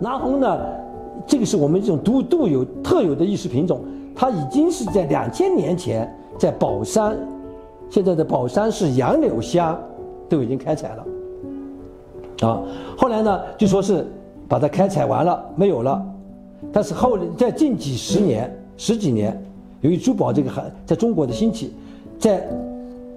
[0.00, 0.58] 南红呢，
[1.26, 3.80] 这个是我们这种独独有特有的意识品种，
[4.14, 7.16] 它已经是在两千年前在宝山，
[7.90, 9.78] 现在的宝山市杨柳乡
[10.28, 12.48] 都已经开采了。
[12.48, 12.62] 啊，
[12.96, 14.06] 后来呢，就说是
[14.48, 16.02] 把它开采完了，没有了。
[16.72, 19.38] 但是后在近几十年、十几年，
[19.82, 21.74] 由于珠宝这个还在中国的兴起，
[22.18, 22.48] 在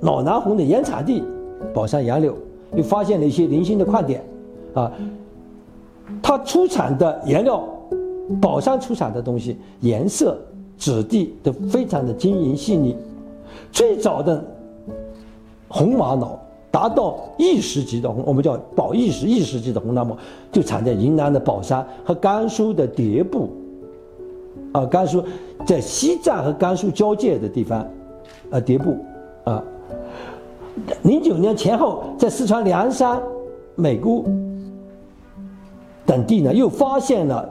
[0.02, 1.23] 老南红的原产地
[1.73, 2.36] 宝山杨柳
[2.75, 4.22] 又发现了一些零星的矿点，
[4.73, 4.91] 啊，
[6.21, 7.63] 它出产的颜料，
[8.41, 10.38] 宝山出产的东西颜色、
[10.77, 12.95] 质地都非常的晶莹细腻。
[13.71, 14.44] 最早的
[15.67, 16.39] 红玛瑙。
[16.71, 20.17] 达到一世纪的红，我们叫宝一世一世纪的红蓝宝，
[20.52, 23.52] 就产在云南的宝山和甘肃的迭部。
[24.72, 25.23] 啊，甘肃
[25.67, 27.81] 在西藏和甘肃交界的地方，
[28.49, 28.97] 啊，迭部，
[29.44, 29.63] 啊，
[31.03, 33.22] 零九年前后，在四川凉山、
[33.75, 34.25] 美姑
[36.06, 37.50] 等地呢，又发现了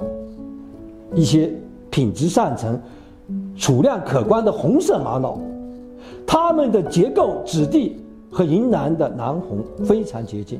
[1.14, 1.50] 一些
[1.90, 2.80] 品质上乘、
[3.56, 5.38] 储量可观的红色玛瑙，
[6.26, 7.98] 它们的结构、质地。
[8.34, 10.58] 和云南的南红非常接近，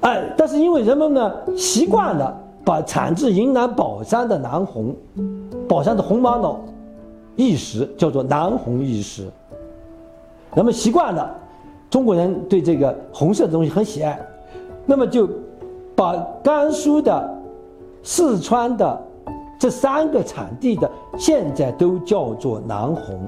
[0.00, 4.96] 哎，但是因为人们呢习惯了把产自云南宝山的南红，
[5.68, 6.58] 宝山的红玛瑙
[7.36, 9.28] 玉石叫做南红玉石，
[10.54, 11.36] 人们习惯了，
[11.90, 14.18] 中国人对这个红色的东西很喜爱，
[14.86, 15.28] 那么就
[15.94, 17.42] 把甘肃的、
[18.02, 19.00] 四川的
[19.58, 23.20] 这三个产地的现在都叫做南红。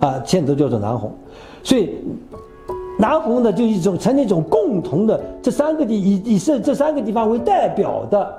[0.00, 1.10] 啊，现在都叫做南红，
[1.62, 1.94] 所以
[2.98, 8.34] 南红呢，就一种成一种共同的这三个地以以这这三个地方为代表的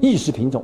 [0.00, 0.62] 意识品种。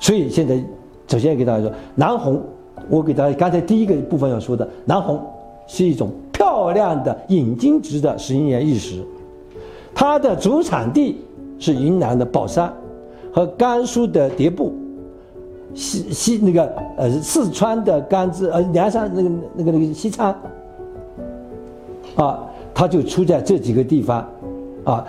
[0.00, 0.60] 所以现在
[1.06, 2.42] 首先给大家说，南红，
[2.88, 5.20] 我给大家刚才第一个部分要说的，南红
[5.68, 9.02] 是一种漂亮的引金质的石英岩玉石，
[9.92, 11.20] 它的主产地
[11.58, 12.72] 是云南的保山
[13.32, 14.72] 和甘肃的迭部。
[15.74, 20.34] 西西那个呃四川的甘孜呃凉山那个那个那个西昌，
[22.14, 24.26] 啊，它就出在这几个地方，
[24.84, 25.04] 啊，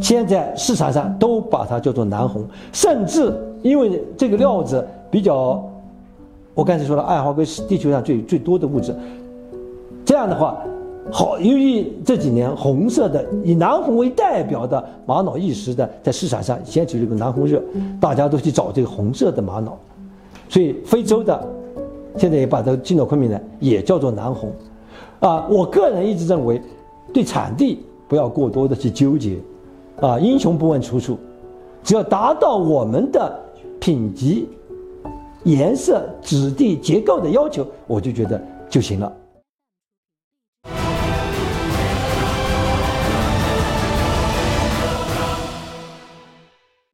[0.00, 5.64] 现在市场上都把它叫做南红，甚至因为这个料子比较，
[6.54, 8.94] 我刚才说了，二氧化硅是地球上最最多的物质，
[10.06, 10.56] 这样的话，
[11.10, 17.60] 好，由于这几年红色的以南红为代表的玛瑙玉石的在市场上掀起这个南红热，
[18.00, 19.76] 大家都去找这个红色的玛瑙。
[20.48, 21.44] 所以非洲的，
[22.16, 24.52] 现在也把它进到昆明来，也叫做南红，
[25.18, 26.62] 啊，我个人一直认为，
[27.12, 29.38] 对产地不要过多的去纠结，
[30.00, 31.18] 啊，英雄不问出处，
[31.82, 33.36] 只要达到我们的
[33.80, 34.48] 品级、
[35.42, 38.40] 颜色、质地、结构的要求，我就觉得
[38.70, 39.12] 就行了。